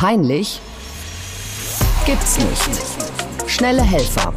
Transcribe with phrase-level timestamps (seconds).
[0.00, 0.62] Peinlich
[2.06, 3.50] gibt's nicht.
[3.50, 4.32] Schnelle Helfer.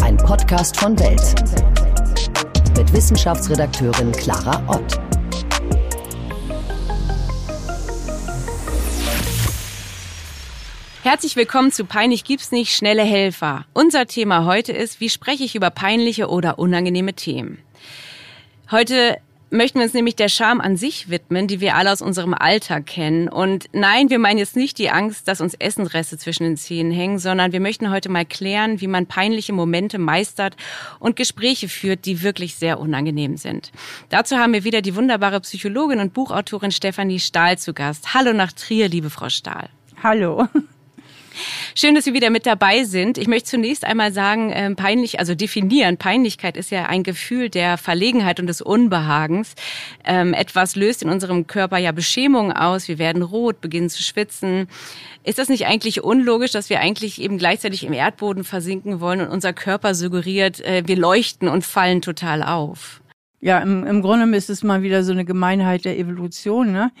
[0.00, 1.34] Ein Podcast von Welt.
[2.78, 5.00] Mit Wissenschaftsredakteurin Clara Ott.
[11.02, 13.66] Herzlich willkommen zu Peinlich gibt's nicht, schnelle Helfer.
[13.72, 17.58] Unser Thema heute ist, wie spreche ich über peinliche oder unangenehme Themen.
[18.70, 19.18] Heute
[19.52, 22.86] möchten wir uns nämlich der Scham an sich widmen, die wir alle aus unserem Alltag
[22.86, 23.28] kennen.
[23.28, 27.18] Und nein, wir meinen jetzt nicht die Angst, dass uns Essenreste zwischen den Zähnen hängen,
[27.18, 30.56] sondern wir möchten heute mal klären, wie man peinliche Momente meistert
[30.98, 33.70] und Gespräche führt, die wirklich sehr unangenehm sind.
[34.08, 38.14] Dazu haben wir wieder die wunderbare Psychologin und Buchautorin Stefanie Stahl zu Gast.
[38.14, 39.68] Hallo nach Trier, liebe Frau Stahl.
[40.02, 40.48] Hallo.
[41.74, 43.18] Schön, dass Sie wieder mit dabei sind.
[43.18, 45.96] Ich möchte zunächst einmal sagen, ähm, peinlich, also definieren.
[45.96, 49.54] Peinlichkeit ist ja ein Gefühl der Verlegenheit und des Unbehagens.
[50.04, 52.88] Ähm, etwas löst in unserem Körper ja Beschämung aus.
[52.88, 54.68] Wir werden rot, beginnen zu schwitzen.
[55.24, 59.28] Ist das nicht eigentlich unlogisch, dass wir eigentlich eben gleichzeitig im Erdboden versinken wollen und
[59.28, 63.01] unser Körper suggeriert, äh, wir leuchten und fallen total auf?
[63.44, 66.70] Ja, im, im Grunde ist es mal wieder so eine Gemeinheit der Evolution.
[66.70, 66.92] Ne?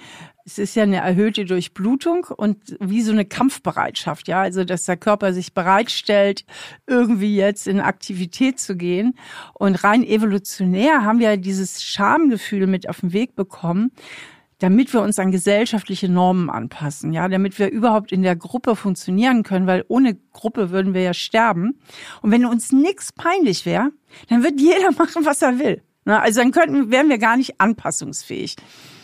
[0.44, 4.96] Es ist ja eine erhöhte Durchblutung und wie so eine Kampfbereitschaft, ja, also dass der
[4.96, 6.44] Körper sich bereitstellt,
[6.88, 9.14] irgendwie jetzt in Aktivität zu gehen.
[9.54, 13.92] Und rein evolutionär haben wir dieses Schamgefühl mit auf den Weg bekommen,
[14.58, 19.44] damit wir uns an gesellschaftliche Normen anpassen, ja, damit wir überhaupt in der Gruppe funktionieren
[19.44, 21.78] können, weil ohne Gruppe würden wir ja sterben.
[22.20, 23.92] Und wenn uns nichts peinlich wäre,
[24.28, 25.82] dann wird jeder machen, was er will.
[26.04, 26.20] Ne?
[26.20, 28.56] Also dann könnten, wären wir gar nicht anpassungsfähig.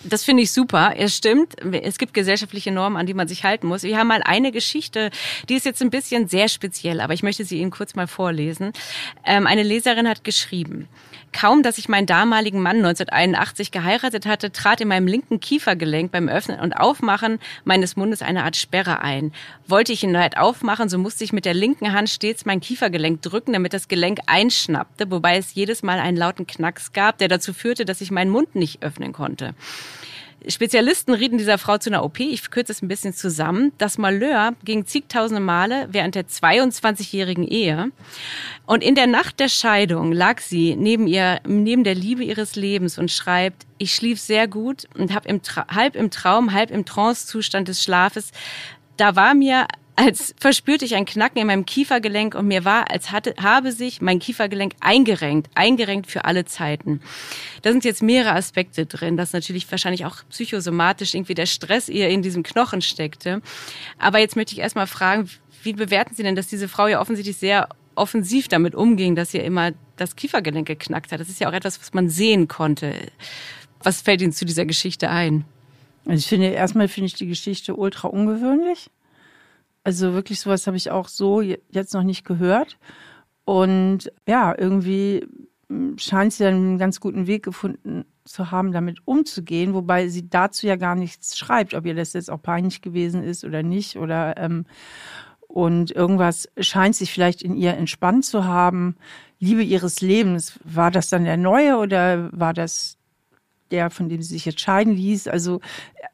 [0.04, 0.94] Das finde ich super.
[0.96, 1.54] Es stimmt.
[1.72, 3.82] Es gibt gesellschaftliche Normen, an die man sich halten muss.
[3.82, 5.10] Wir haben mal eine Geschichte,
[5.48, 8.72] die ist jetzt ein bisschen sehr speziell, aber ich möchte sie Ihnen kurz mal vorlesen.
[9.24, 10.88] Ähm, eine Leserin hat geschrieben.
[11.32, 16.28] Kaum, dass ich meinen damaligen Mann 1981 geheiratet hatte, trat in meinem linken Kiefergelenk beim
[16.28, 19.32] Öffnen und Aufmachen meines Mundes eine Art Sperre ein.
[19.66, 23.20] Wollte ich ihn halt aufmachen, so musste ich mit der linken Hand stets mein Kiefergelenk
[23.20, 27.52] drücken, damit das Gelenk einschnappte, wobei es jedes Mal einen lauten Knacks gab, der dazu
[27.52, 29.54] führte, dass ich meinen Mund nicht öffnen konnte.
[30.46, 32.20] Spezialisten rieten dieser Frau zu einer OP.
[32.20, 33.72] Ich kürze es ein bisschen zusammen.
[33.78, 37.90] Das Malheur ging zigtausende Male während der 22-jährigen Ehe.
[38.64, 42.98] Und in der Nacht der Scheidung lag sie neben ihr, neben der Liebe ihres Lebens
[42.98, 45.40] und schreibt, ich schlief sehr gut und habe im
[45.70, 48.30] halb im Traum, halb im Trancezustand des Schlafes,
[48.96, 49.66] da war mir
[49.98, 54.00] als verspürte ich ein Knacken in meinem Kiefergelenk und mir war, als hatte, habe sich
[54.00, 57.00] mein Kiefergelenk eingerenkt, eingerenkt für alle Zeiten.
[57.62, 62.10] Da sind jetzt mehrere Aspekte drin, dass natürlich wahrscheinlich auch psychosomatisch irgendwie der Stress eher
[62.10, 63.42] in diesem Knochen steckte.
[63.98, 65.28] Aber jetzt möchte ich erstmal fragen,
[65.64, 69.42] wie bewerten Sie denn, dass diese Frau ja offensichtlich sehr offensiv damit umging, dass ihr
[69.42, 71.18] immer das Kiefergelenk geknackt hat?
[71.18, 72.94] Das ist ja auch etwas, was man sehen konnte.
[73.82, 75.44] Was fällt Ihnen zu dieser Geschichte ein?
[76.04, 78.90] Also ich finde, erstmal finde ich die Geschichte ultra ungewöhnlich.
[79.88, 82.76] Also wirklich sowas habe ich auch so jetzt noch nicht gehört.
[83.46, 85.26] Und ja, irgendwie
[85.70, 90.66] hm, scheint sie einen ganz guten Weg gefunden zu haben, damit umzugehen, wobei sie dazu
[90.66, 93.96] ja gar nichts schreibt, ob ihr das jetzt auch peinlich gewesen ist oder nicht.
[93.96, 94.66] Oder ähm,
[95.46, 98.94] und irgendwas scheint sich vielleicht in ihr entspannt zu haben.
[99.38, 102.97] Liebe ihres Lebens, war das dann der neue oder war das
[103.70, 105.28] der, von dem sie sich entscheiden ließ.
[105.28, 105.60] Also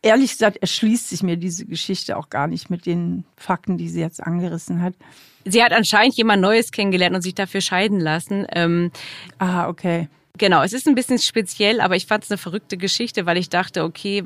[0.02, 4.00] ehrlich gesagt erschließt sich mir diese Geschichte auch gar nicht mit den Fakten, die sie
[4.00, 4.94] jetzt angerissen hat.
[5.44, 8.46] Sie hat anscheinend jemand Neues kennengelernt und sich dafür scheiden lassen.
[8.52, 8.90] Ähm,
[9.38, 10.08] ah, okay.
[10.36, 13.50] Genau, es ist ein bisschen speziell, aber ich fand es eine verrückte Geschichte, weil ich
[13.50, 14.24] dachte, okay,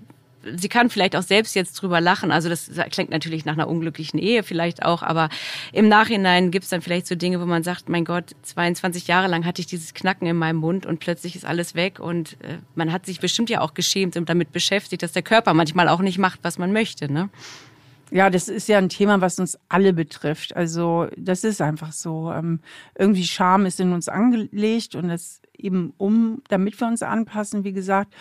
[0.57, 2.31] sie kann vielleicht auch selbst jetzt drüber lachen.
[2.31, 5.29] Also das klingt natürlich nach einer unglücklichen Ehe vielleicht auch, aber
[5.73, 9.29] im Nachhinein gibt es dann vielleicht so Dinge, wo man sagt, mein Gott, 22 Jahre
[9.29, 12.59] lang hatte ich dieses Knacken in meinem Mund und plötzlich ist alles weg und äh,
[12.75, 16.01] man hat sich bestimmt ja auch geschämt und damit beschäftigt, dass der Körper manchmal auch
[16.01, 17.13] nicht macht, was man möchte.
[17.13, 17.31] Ne?
[18.11, 20.57] Ja, das ist ja ein Thema, was uns alle betrifft.
[20.57, 22.33] Also das ist einfach so.
[22.33, 22.61] Ähm,
[22.95, 27.73] irgendwie Scham ist in uns angelegt und das eben um, damit wir uns anpassen, wie
[27.73, 28.15] gesagt.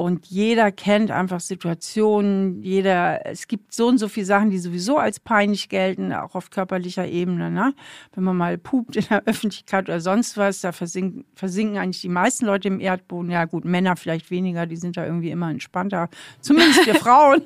[0.00, 4.96] Und jeder kennt einfach Situationen, jeder, es gibt so und so viele Sachen, die sowieso
[4.96, 7.50] als peinlich gelten, auch auf körperlicher Ebene.
[7.50, 7.74] Ne?
[8.14, 12.08] Wenn man mal pupt in der Öffentlichkeit oder sonst was, da versinken, versinken eigentlich die
[12.08, 13.30] meisten Leute im Erdboden.
[13.30, 16.08] Ja gut, Männer vielleicht weniger, die sind da irgendwie immer entspannter,
[16.40, 17.42] zumindest wir Frauen.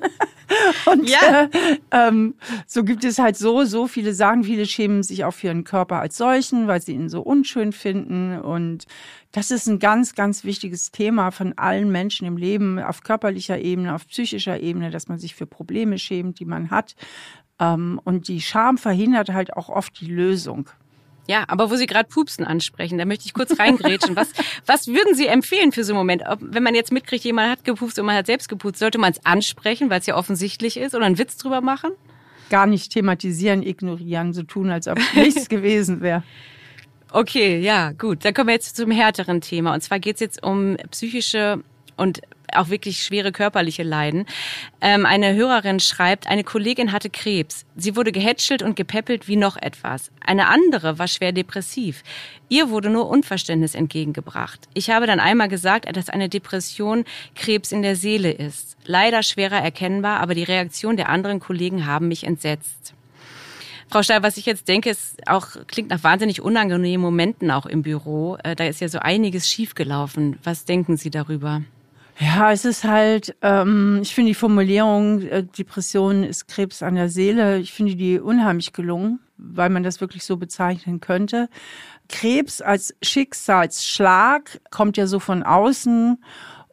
[0.85, 1.49] Und ja.
[1.51, 2.35] äh, ähm,
[2.67, 4.45] so gibt es halt so, so viele Sachen.
[4.45, 8.39] Viele schämen sich auch für ihren Körper als solchen, weil sie ihn so unschön finden.
[8.39, 8.85] Und
[9.35, 12.44] das ist ein ganz, ganz wichtiges Thema von allen Menschen im Leben,
[12.79, 16.95] auf körperlicher Ebene, auf psychischer Ebene, dass man sich für Probleme schämt, die man hat.
[17.59, 20.69] Ähm, und die Scham verhindert halt auch oft die Lösung.
[21.27, 24.15] Ja, aber wo Sie gerade Pupsen ansprechen, da möchte ich kurz reingrätschen.
[24.15, 24.31] was,
[24.67, 26.23] was würden Sie empfehlen für so einen Moment?
[26.27, 29.11] Ob, wenn man jetzt mitkriegt, jemand hat gepupst und man hat selbst gepupst, sollte man
[29.11, 31.91] es ansprechen, weil es ja offensichtlich ist, oder einen Witz drüber machen?
[32.49, 36.23] gar nicht thematisieren, ignorieren, so tun, als ob nichts gewesen wäre.
[37.11, 38.25] Okay, ja, gut.
[38.25, 39.73] Dann kommen wir jetzt zum härteren Thema.
[39.73, 41.63] Und zwar geht es jetzt um psychische
[41.95, 42.21] und
[42.53, 44.25] auch wirklich schwere körperliche Leiden.
[44.81, 47.65] Ähm, eine Hörerin schreibt, eine Kollegin hatte Krebs.
[47.75, 50.11] Sie wurde gehätschelt und gepäppelt wie noch etwas.
[50.25, 52.03] Eine andere war schwer depressiv.
[52.49, 54.67] Ihr wurde nur Unverständnis entgegengebracht.
[54.73, 57.05] Ich habe dann einmal gesagt, dass eine Depression
[57.35, 58.77] Krebs in der Seele ist.
[58.85, 62.95] Leider schwerer erkennbar, aber die Reaktion der anderen Kollegen haben mich entsetzt.
[63.89, 67.81] Frau Steil, was ich jetzt denke, ist auch, klingt nach wahnsinnig unangenehmen Momenten auch im
[67.81, 68.37] Büro.
[68.43, 70.37] Äh, da ist ja so einiges schiefgelaufen.
[70.43, 71.61] Was denken Sie darüber?
[72.17, 77.09] Ja, es ist halt, ähm, ich finde die Formulierung, äh, Depression ist Krebs an der
[77.09, 81.49] Seele, ich finde die unheimlich gelungen, weil man das wirklich so bezeichnen könnte.
[82.07, 86.17] Krebs als Schicksalsschlag kommt ja so von außen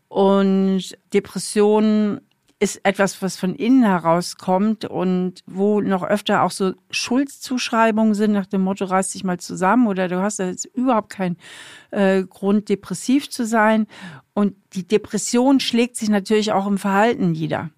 [0.07, 2.21] und Depression
[2.63, 8.47] ist etwas, was von innen herauskommt und wo noch öfter auch so Schuldzuschreibungen sind nach
[8.47, 11.37] dem Motto, reiß dich mal zusammen oder du hast jetzt überhaupt keinen
[11.91, 13.89] äh, Grund, depressiv zu sein.
[14.33, 17.71] Und die Depression schlägt sich natürlich auch im Verhalten nieder.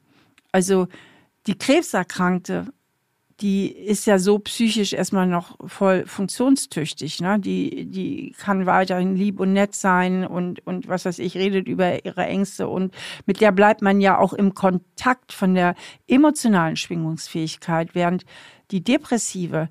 [0.52, 0.88] Also
[1.46, 2.66] die Krebserkrankte
[3.40, 7.20] die ist ja so psychisch erstmal noch voll funktionstüchtig.
[7.20, 7.38] Ne?
[7.40, 12.04] Die, die kann weiterhin lieb und nett sein und, und was weiß ich, redet über
[12.04, 12.94] ihre Ängste und
[13.26, 15.74] mit der bleibt man ja auch im Kontakt von der
[16.06, 18.24] emotionalen Schwingungsfähigkeit, während
[18.70, 19.68] die Depressive,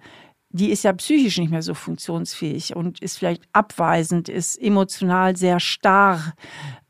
[0.49, 5.59] die ist ja psychisch nicht mehr so funktionsfähig und ist vielleicht abweisend, ist emotional sehr
[5.59, 6.33] starr,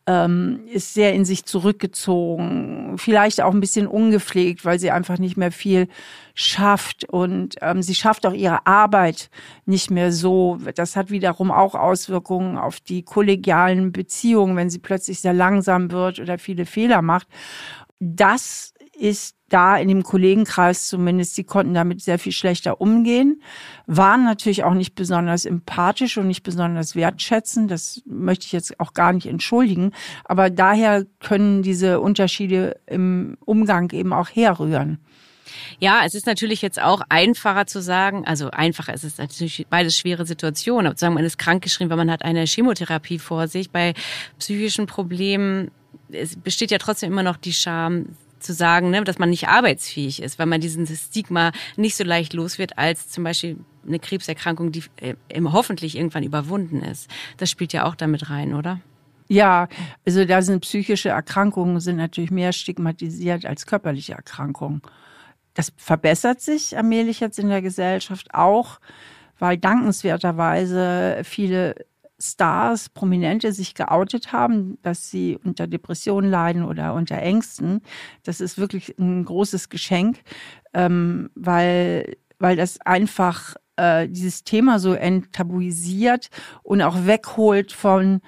[0.05, 5.37] ähm, ist sehr in sich zurückgezogen, vielleicht auch ein bisschen ungepflegt, weil sie einfach nicht
[5.37, 5.87] mehr viel
[6.33, 9.29] schafft und ähm, sie schafft auch ihre Arbeit
[9.65, 10.57] nicht mehr so.
[10.75, 16.19] Das hat wiederum auch Auswirkungen auf die kollegialen Beziehungen, wenn sie plötzlich sehr langsam wird
[16.19, 17.27] oder viele Fehler macht.
[17.99, 23.41] Das ist da in dem Kollegenkreis zumindest, die konnten damit sehr viel schlechter umgehen,
[23.85, 27.69] waren natürlich auch nicht besonders empathisch und nicht besonders wertschätzend.
[27.69, 29.91] Das möchte ich jetzt auch gar nicht entschuldigen.
[30.25, 34.99] Aber daher können diese Unterschiede im Umgang eben auch herrühren.
[35.79, 39.97] Ja, es ist natürlich jetzt auch einfacher zu sagen, also einfacher, es ist natürlich beides
[39.97, 43.69] schwere Situationen, aber zu sagen, man ist krankgeschrieben, weil man hat eine Chemotherapie vor sich.
[43.69, 43.93] Bei
[44.39, 45.69] psychischen Problemen
[46.11, 48.09] es besteht ja trotzdem immer noch die Scham,
[48.43, 52.33] zu sagen, ne, dass man nicht arbeitsfähig ist, weil man diesen Stigma nicht so leicht
[52.33, 53.57] los wird als zum Beispiel
[53.87, 57.09] eine Krebserkrankung, die äh, hoffentlich irgendwann überwunden ist.
[57.37, 58.79] Das spielt ja auch damit rein, oder?
[59.27, 59.67] Ja,
[60.05, 64.81] also da sind psychische Erkrankungen sind natürlich mehr stigmatisiert als körperliche Erkrankungen.
[65.53, 68.79] Das verbessert sich allmählich jetzt in der Gesellschaft auch,
[69.39, 71.75] weil dankenswerterweise viele
[72.31, 77.81] Stars, Prominente sich geoutet haben, dass sie unter Depressionen leiden oder unter Ängsten.
[78.23, 80.21] Das ist wirklich ein großes Geschenk,
[80.73, 86.29] ähm, weil, weil das einfach äh, dieses Thema so enttabuisiert
[86.63, 88.21] und auch wegholt von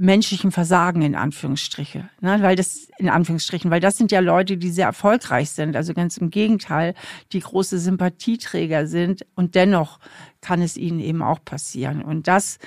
[0.00, 2.38] menschlichem Versagen in Anführungsstriche, ne?
[2.40, 6.16] weil das in Anführungsstrichen, weil das sind ja Leute, die sehr erfolgreich sind, also ganz
[6.16, 6.94] im Gegenteil,
[7.32, 10.00] die große Sympathieträger sind und dennoch
[10.40, 12.58] kann es ihnen eben auch passieren und das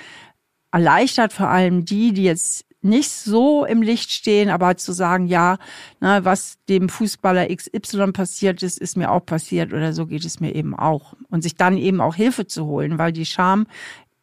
[0.74, 5.56] erleichtert vor allem die, die jetzt nicht so im Licht stehen, aber zu sagen, ja,
[6.00, 10.40] na, was dem Fußballer XY passiert ist, ist mir auch passiert oder so geht es
[10.40, 11.14] mir eben auch.
[11.30, 13.66] Und sich dann eben auch Hilfe zu holen, weil die Scham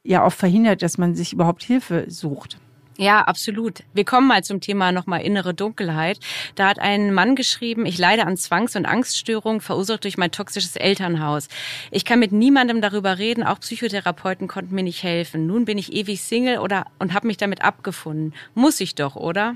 [0.03, 2.59] ja auch verhindert, dass man sich überhaupt Hilfe sucht.
[3.01, 3.81] Ja, absolut.
[3.95, 6.19] Wir kommen mal zum Thema nochmal innere Dunkelheit.
[6.53, 10.75] Da hat ein Mann geschrieben, ich leide an Zwangs- und Angststörungen, verursacht durch mein toxisches
[10.75, 11.47] Elternhaus.
[11.89, 15.47] Ich kann mit niemandem darüber reden, auch Psychotherapeuten konnten mir nicht helfen.
[15.47, 18.35] Nun bin ich ewig Single oder und habe mich damit abgefunden.
[18.53, 19.55] Muss ich doch, oder?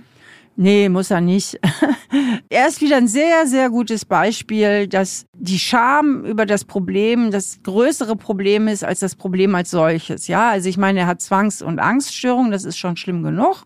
[0.58, 1.60] Nee, muss er nicht.
[2.50, 7.60] er ist wieder ein sehr, sehr gutes Beispiel, dass die Scham über das Problem das
[7.64, 10.28] größere Problem ist als das Problem als solches.
[10.28, 13.66] Ja, also ich meine, er hat Zwangs- und Angststörungen, das ist schon schlimm genug.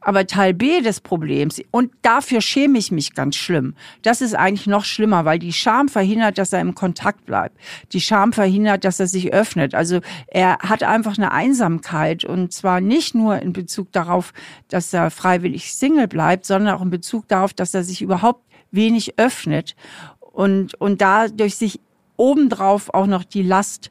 [0.00, 4.66] Aber Teil B des Problems, und dafür schäme ich mich ganz schlimm, das ist eigentlich
[4.66, 7.56] noch schlimmer, weil die Scham verhindert, dass er im Kontakt bleibt.
[7.92, 9.74] Die Scham verhindert, dass er sich öffnet.
[9.74, 14.32] Also er hat einfach eine Einsamkeit und zwar nicht nur in Bezug darauf,
[14.68, 19.18] dass er freiwillig Single bleibt, sondern auch in Bezug darauf, dass er sich überhaupt wenig
[19.18, 19.74] öffnet
[20.20, 21.80] und, und dadurch sich
[22.16, 23.90] obendrauf auch noch die Last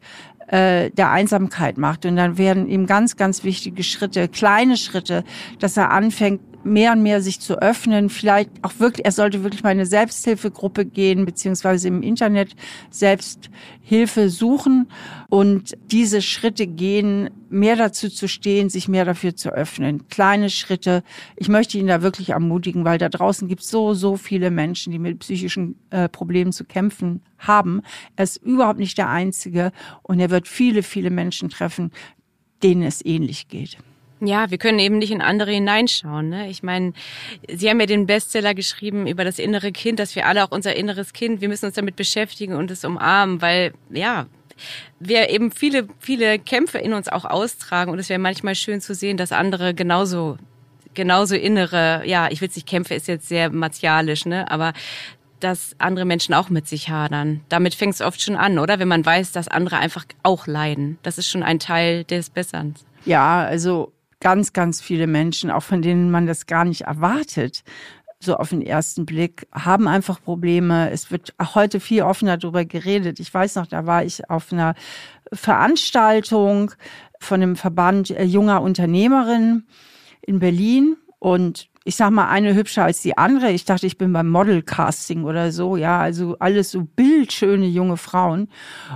[0.51, 2.05] äh, der Einsamkeit macht.
[2.05, 5.23] Und dann werden ihm ganz, ganz wichtige Schritte, kleine Schritte,
[5.59, 9.63] dass er anfängt, mehr und mehr sich zu öffnen, vielleicht auch wirklich, er sollte wirklich
[9.63, 12.55] mal in eine Selbsthilfegruppe gehen, beziehungsweise im Internet
[12.89, 14.91] Selbsthilfe suchen
[15.29, 20.07] und diese Schritte gehen, mehr dazu zu stehen, sich mehr dafür zu öffnen.
[20.09, 21.03] Kleine Schritte.
[21.35, 24.91] Ich möchte ihn da wirklich ermutigen, weil da draußen gibt es so, so viele Menschen,
[24.91, 27.81] die mit psychischen äh, Problemen zu kämpfen haben.
[28.15, 29.71] Er ist überhaupt nicht der Einzige
[30.03, 31.91] und er wird viele, viele Menschen treffen,
[32.61, 33.77] denen es ähnlich geht.
[34.21, 36.29] Ja, wir können eben nicht in andere hineinschauen.
[36.29, 36.49] Ne?
[36.49, 36.93] Ich meine,
[37.49, 40.75] Sie haben ja den Bestseller geschrieben über das innere Kind, dass wir alle auch unser
[40.75, 44.27] inneres Kind, wir müssen uns damit beschäftigen und es umarmen, weil ja,
[44.99, 48.93] wir eben viele, viele Kämpfe in uns auch austragen und es wäre manchmal schön zu
[48.93, 50.37] sehen, dass andere genauso
[50.95, 54.49] genauso innere, ja, ich will es nicht Kämpfe, ist jetzt sehr martialisch, ne?
[54.51, 54.73] Aber
[55.39, 57.41] dass andere Menschen auch mit sich hadern.
[57.47, 58.79] Damit fängt es oft schon an, oder?
[58.79, 60.97] Wenn man weiß, dass andere einfach auch leiden.
[61.01, 62.85] Das ist schon ein Teil des Besserns.
[63.05, 67.63] Ja, also ganz, ganz viele Menschen, auch von denen man das gar nicht erwartet,
[68.21, 70.91] so auf den ersten Blick, haben einfach Probleme.
[70.91, 73.19] Es wird heute viel offener darüber geredet.
[73.19, 74.75] Ich weiß noch, da war ich auf einer
[75.31, 76.71] Veranstaltung
[77.19, 79.67] von dem Verband äh, junger Unternehmerinnen
[80.21, 83.51] in Berlin und ich sag mal, eine hübscher als die andere.
[83.51, 85.75] Ich dachte, ich bin beim Model-Casting oder so.
[85.75, 88.49] Ja, also alles so bildschöne junge Frauen.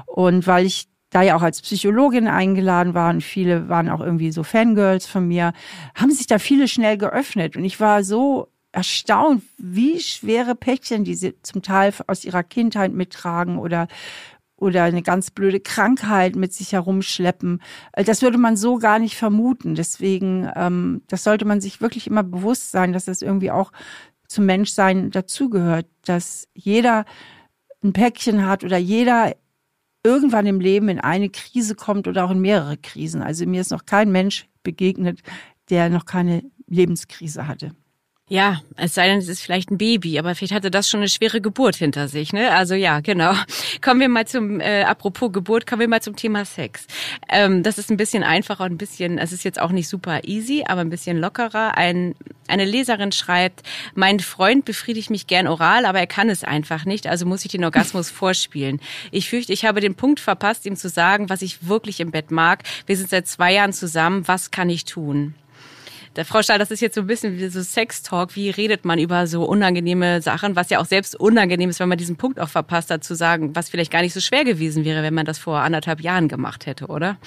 [0.06, 4.44] Und weil ich da ja auch als Psychologin eingeladen waren, viele waren auch irgendwie so
[4.44, 5.54] Fangirls von mir,
[5.96, 7.56] haben sich da viele schnell geöffnet.
[7.56, 12.92] Und ich war so erstaunt, wie schwere Päckchen die sie zum Teil aus ihrer Kindheit
[12.92, 13.88] mittragen oder
[14.56, 17.62] oder eine ganz blöde Krankheit mit sich herumschleppen.
[17.94, 19.76] Das würde man so gar nicht vermuten.
[19.76, 23.74] Deswegen, ähm, das sollte man sich wirklich immer bewusst sein, dass das irgendwie auch
[24.28, 27.04] zum Menschsein dazugehört, dass jeder
[27.84, 29.34] ein Päckchen hat oder jeder
[30.04, 33.22] irgendwann im Leben in eine Krise kommt oder auch in mehrere Krisen.
[33.22, 35.22] Also mir ist noch kein Mensch begegnet,
[35.70, 37.72] der noch keine Lebenskrise hatte.
[38.30, 41.10] Ja, es sei denn, es ist vielleicht ein Baby, aber vielleicht hatte das schon eine
[41.10, 42.52] schwere Geburt hinter sich, ne?
[42.52, 43.34] Also ja, genau.
[43.82, 46.88] Kommen wir mal zum, äh, apropos Geburt, kommen wir mal zum Thema Sex.
[47.28, 50.24] Ähm, das ist ein bisschen einfacher und ein bisschen, es ist jetzt auch nicht super
[50.24, 51.78] easy, aber ein bisschen lockerer.
[51.78, 52.16] Ein,
[52.48, 53.62] eine Leserin schreibt,
[53.94, 57.52] mein Freund befriedigt mich gern oral, aber er kann es einfach nicht, also muss ich
[57.52, 58.80] den Orgasmus vorspielen.
[59.12, 62.32] Ich fürchte, ich habe den Punkt verpasst, ihm zu sagen, was ich wirklich im Bett
[62.32, 62.64] mag.
[62.86, 65.36] Wir sind seit zwei Jahren zusammen, was kann ich tun?
[66.16, 68.36] Der Frau Stahl, das ist jetzt so ein bisschen wie so Sex-Talk.
[68.36, 71.98] Wie redet man über so unangenehme Sachen, was ja auch selbst unangenehm ist, wenn man
[71.98, 75.02] diesen Punkt auch verpasst hat, zu sagen, was vielleicht gar nicht so schwer gewesen wäre,
[75.02, 77.18] wenn man das vor anderthalb Jahren gemacht hätte, oder?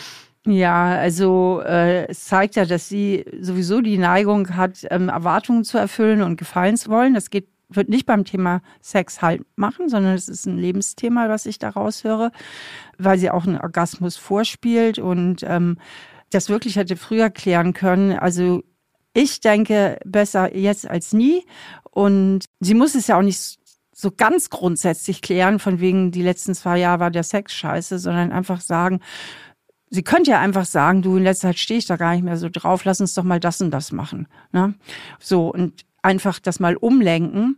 [0.47, 5.79] Ja, also äh, es zeigt ja, dass sie sowieso die Neigung hat, ähm, Erwartungen zu
[5.79, 7.15] erfüllen und gefallen zu wollen.
[7.15, 11.47] Das geht wird nicht beim Thema Sex halt machen, sondern es ist ein Lebensthema, was
[11.47, 12.31] ich da raushöre,
[12.97, 15.79] weil sie auch einen Orgasmus vorspielt und ähm,
[16.31, 18.13] das wirklich hätte früher klären können.
[18.13, 18.63] Also
[19.17, 21.43] ich denke, besser jetzt als nie.
[21.91, 23.59] Und sie muss es ja auch nicht
[23.95, 28.31] so ganz grundsätzlich klären, von wegen die letzten zwei Jahre war der Sex scheiße, sondern
[28.31, 29.01] einfach sagen,
[29.89, 32.37] sie könnte ja einfach sagen, du, in letzter Zeit stehe ich da gar nicht mehr
[32.37, 34.29] so drauf, lass uns doch mal das und das machen.
[34.53, 34.75] Ne?
[35.19, 37.57] So, und einfach das mal umlenken.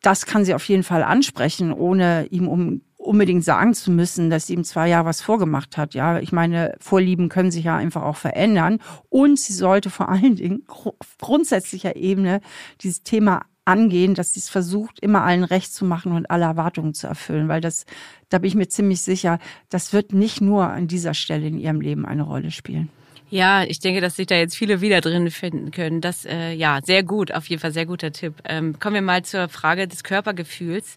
[0.00, 4.46] Das kann sie auf jeden Fall ansprechen, ohne ihm um unbedingt sagen zu müssen, dass
[4.46, 5.94] sie ihm zwei Jahre was vorgemacht hat.
[5.94, 8.80] Ja, ich meine, Vorlieben können sich ja einfach auch verändern.
[9.08, 12.40] Und sie sollte vor allen Dingen auf grundsätzlicher Ebene
[12.80, 16.94] dieses Thema angehen, dass sie es versucht, immer allen recht zu machen und alle Erwartungen
[16.94, 17.84] zu erfüllen, weil das,
[18.28, 21.80] da bin ich mir ziemlich sicher, das wird nicht nur an dieser Stelle in ihrem
[21.80, 22.90] Leben eine Rolle spielen.
[23.28, 26.00] Ja, ich denke, dass sich da jetzt viele wieder drin finden können.
[26.00, 28.34] Das, äh, ja, sehr gut, auf jeden Fall sehr guter Tipp.
[28.44, 30.94] Ähm, kommen wir mal zur Frage des Körpergefühls.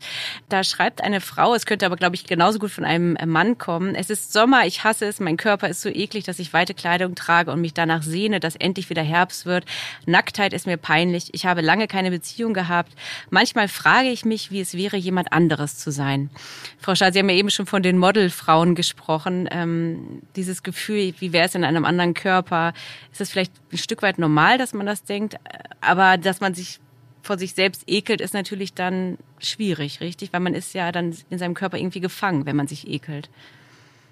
[0.47, 3.95] Da schreibt eine Frau, es könnte aber, glaube ich, genauso gut von einem Mann kommen.
[3.95, 7.15] Es ist Sommer, ich hasse es, mein Körper ist so eklig, dass ich weite Kleidung
[7.15, 9.65] trage und mich danach sehne, dass endlich wieder Herbst wird.
[10.05, 11.29] Nacktheit ist mir peinlich.
[11.33, 12.91] Ich habe lange keine Beziehung gehabt.
[13.31, 16.29] Manchmal frage ich mich, wie es wäre, jemand anderes zu sein.
[16.77, 19.49] Frau Stahl, Sie haben ja eben schon von den Modelfrauen gesprochen.
[19.51, 22.73] Ähm, dieses Gefühl, wie wäre es in einem anderen Körper.
[23.11, 25.35] Ist es vielleicht ein Stück weit normal, dass man das denkt,
[25.81, 26.79] aber dass man sich
[27.21, 30.33] vor sich selbst ekelt, ist natürlich dann schwierig, richtig?
[30.33, 33.29] Weil man ist ja dann in seinem Körper irgendwie gefangen, wenn man sich ekelt.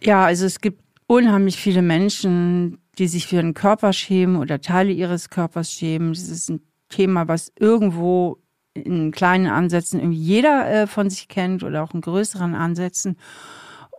[0.02, 4.92] Ja, also es gibt unheimlich viele Menschen, die sich für ihren Körper schämen oder Teile
[4.92, 6.14] ihres Körpers schämen.
[6.14, 8.38] Das ist ein Thema, was irgendwo
[8.74, 13.18] in kleinen Ansätzen irgendwie jeder äh, von sich kennt oder auch in größeren Ansätzen.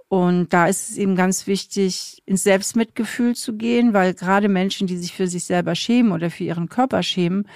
[0.09, 4.97] Und da ist es eben ganz wichtig, ins Selbstmitgefühl zu gehen, weil gerade Menschen, die
[4.97, 7.47] sich für sich selber schämen oder für ihren Körper schämen,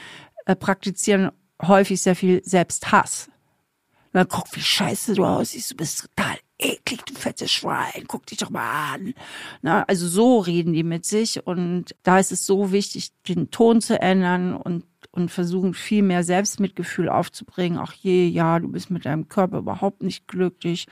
[0.44, 1.30] äh, praktizieren
[1.62, 3.30] häufig sehr viel Selbsthass.
[4.12, 8.36] Na, guck, wie scheiße du aussiehst, du bist total eklig, du fettes Schwein, guck dich
[8.38, 9.14] doch mal an.
[9.62, 13.80] Na, also so reden die mit sich und da ist es so wichtig, den Ton
[13.80, 17.78] zu ändern und und versuchen viel mehr Selbstmitgefühl aufzubringen.
[17.78, 20.86] Ach je, ja, du bist mit deinem Körper überhaupt nicht glücklich.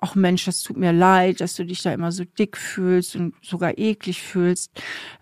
[0.00, 3.34] Ach Mensch, das tut mir leid, dass du dich da immer so dick fühlst und
[3.42, 4.70] sogar eklig fühlst.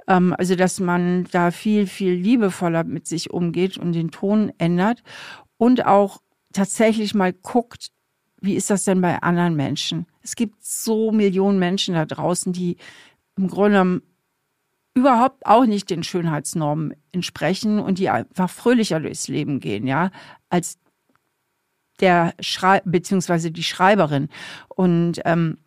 [0.07, 5.03] Ähm, also, dass man da viel, viel liebevoller mit sich umgeht und den Ton ändert
[5.57, 6.21] und auch
[6.53, 7.89] tatsächlich mal guckt,
[8.41, 10.07] wie ist das denn bei anderen Menschen?
[10.23, 12.77] Es gibt so Millionen Menschen da draußen, die
[13.37, 14.03] im Grunde
[14.95, 20.11] überhaupt auch nicht den Schönheitsnormen entsprechen und die einfach fröhlicher durchs Leben gehen, ja,
[20.49, 20.79] als
[22.01, 24.29] der Schrei beziehungsweise die Schreiberin.
[24.69, 25.59] Und ähm,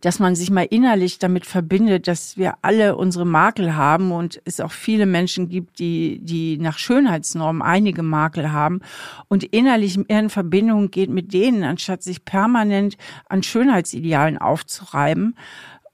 [0.00, 4.60] dass man sich mal innerlich damit verbindet, dass wir alle unsere Makel haben und es
[4.60, 8.80] auch viele Menschen gibt, die, die nach Schönheitsnormen einige Makel haben
[9.28, 12.96] und innerlich in Verbindung geht mit denen, anstatt sich permanent
[13.28, 15.36] an Schönheitsidealen aufzureiben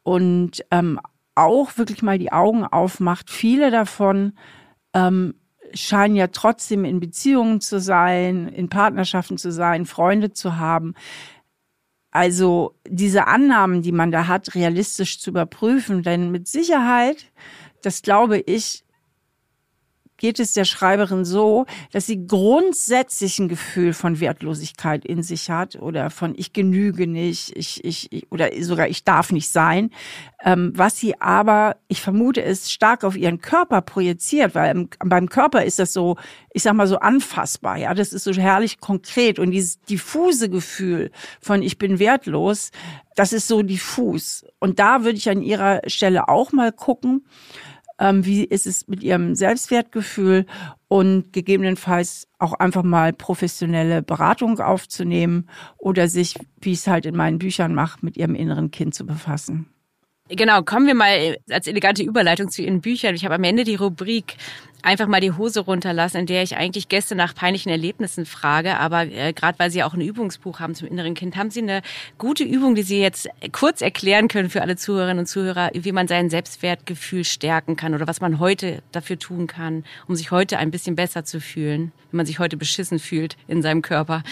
[0.03, 1.01] und ähm,
[1.35, 3.31] auch wirklich mal die Augen aufmacht.
[3.31, 4.33] Viele davon
[4.95, 5.35] ähm,
[5.75, 10.95] scheinen ja trotzdem in Beziehungen zu sein, in Partnerschaften zu sein, Freunde zu haben.
[12.11, 16.03] Also diese Annahmen, die man da hat, realistisch zu überprüfen.
[16.03, 17.27] Denn mit Sicherheit,
[17.83, 18.86] das glaube ich,
[20.17, 25.77] geht es der Schreiberin so, dass sie grundsätzlich ein Gefühl von Wertlosigkeit in sich hat
[25.77, 29.91] oder von ich genüge nicht, ich, ich, oder sogar ich darf nicht sein,
[30.45, 35.29] ähm, was sie aber, ich vermute, es stark auf ihren Körper projiziert, weil im, beim
[35.29, 36.17] Körper ist das so,
[36.53, 39.39] ich sag mal so anfassbar, ja, das ist so herrlich konkret.
[39.39, 42.71] Und dieses diffuse Gefühl von ich bin wertlos,
[43.15, 44.45] das ist so diffus.
[44.61, 47.25] Und da würde ich an ihrer Stelle auch mal gucken,
[47.99, 50.47] wie ist es mit ihrem Selbstwertgefühl
[50.89, 55.49] und gegebenenfalls auch einfach mal professionelle Beratung aufzunehmen
[55.79, 59.07] oder sich, wie ich es halt in meinen Büchern mache, mit ihrem inneren Kind zu
[59.07, 59.67] befassen.
[60.29, 63.15] Genau, kommen wir mal als elegante Überleitung zu Ihren Büchern.
[63.15, 64.35] Ich habe am Ende die Rubrik
[64.83, 68.79] einfach mal die Hose runterlassen, in der ich eigentlich Gäste nach peinlichen Erlebnissen frage.
[68.79, 71.81] Aber äh, gerade weil Sie auch ein Übungsbuch haben zum inneren Kind, haben Sie eine
[72.19, 76.09] gute Übung, die Sie jetzt kurz erklären können für alle Zuhörerinnen und Zuhörer, wie man
[76.09, 80.73] sein Selbstwertgefühl stärken kann oder was man heute dafür tun kann, um sich heute ein
[80.73, 84.25] bisschen besser zu fühlen, wenn man sich heute beschissen fühlt in seinem Körper?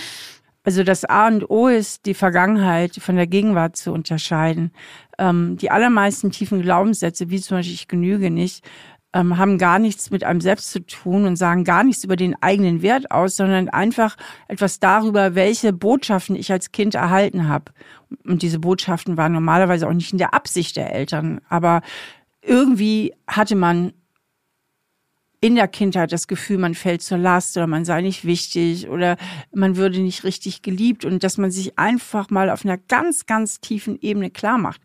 [0.65, 4.73] Also das A und O ist, die Vergangenheit von der Gegenwart zu unterscheiden.
[5.19, 8.65] Ähm, die allermeisten tiefen Glaubenssätze, wie zum Beispiel ich genüge nicht,
[9.13, 12.35] ähm, haben gar nichts mit einem selbst zu tun und sagen gar nichts über den
[12.43, 14.17] eigenen Wert aus, sondern einfach
[14.49, 17.73] etwas darüber, welche Botschaften ich als Kind erhalten habe.
[18.25, 21.83] Und diese Botschaften waren normalerweise auch nicht in der Absicht der Eltern, aber
[22.43, 23.93] irgendwie hatte man
[25.45, 29.19] in der Kindheit das Gefühl, man fällt zur Last oder man sei nicht wichtig oder
[29.53, 33.61] man würde nicht richtig geliebt und dass man sich einfach mal auf einer ganz, ganz
[33.61, 34.81] tiefen Ebene klar macht,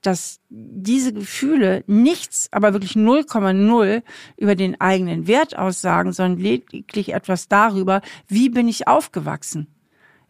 [0.00, 4.04] dass diese Gefühle nichts, aber wirklich 0,0
[4.36, 9.66] über den eigenen Wert aussagen, sondern lediglich etwas darüber, wie bin ich aufgewachsen?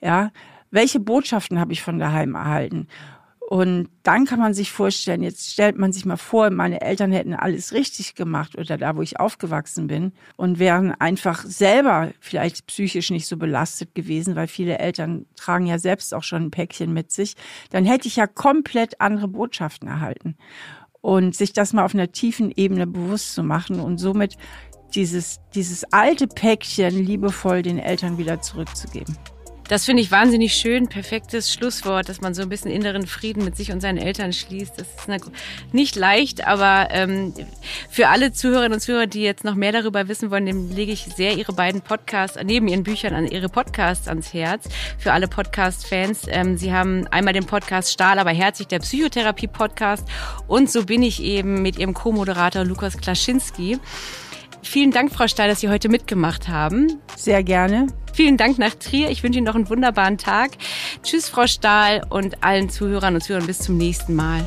[0.00, 0.32] Ja,
[0.70, 2.88] welche Botschaften habe ich von daheim erhalten?
[3.52, 7.34] Und dann kann man sich vorstellen, jetzt stellt man sich mal vor, meine Eltern hätten
[7.34, 13.10] alles richtig gemacht oder da, wo ich aufgewachsen bin und wären einfach selber vielleicht psychisch
[13.10, 17.12] nicht so belastet gewesen, weil viele Eltern tragen ja selbst auch schon ein Päckchen mit
[17.12, 17.34] sich.
[17.68, 20.38] Dann hätte ich ja komplett andere Botschaften erhalten.
[21.02, 24.38] Und sich das mal auf einer tiefen Ebene bewusst zu machen und somit
[24.94, 29.14] dieses, dieses alte Päckchen liebevoll den Eltern wieder zurückzugeben.
[29.68, 30.88] Das finde ich wahnsinnig schön.
[30.88, 34.74] Perfektes Schlusswort, dass man so ein bisschen inneren Frieden mit sich und seinen Eltern schließt.
[34.76, 35.30] Das ist
[35.72, 37.32] nicht leicht, aber ähm,
[37.88, 41.06] für alle Zuhörerinnen und Zuhörer, die jetzt noch mehr darüber wissen wollen, dem lege ich
[41.16, 44.68] sehr ihre beiden Podcasts, neben ihren Büchern, an ihre Podcasts ans Herz.
[44.98, 46.26] Für alle Podcast-Fans.
[46.28, 50.06] Ähm, sie haben einmal den Podcast Stahl, aber herzlich, der Psychotherapie-Podcast.
[50.48, 53.78] Und so bin ich eben mit ihrem Co-Moderator Lukas Klaschinski.
[54.62, 57.00] Vielen Dank, Frau Stahl, dass Sie heute mitgemacht haben.
[57.16, 57.88] Sehr gerne.
[58.12, 59.10] Vielen Dank nach Trier.
[59.10, 60.52] Ich wünsche Ihnen noch einen wunderbaren Tag.
[61.02, 64.46] Tschüss, Frau Stahl und allen Zuhörern und Zuhörern bis zum nächsten Mal.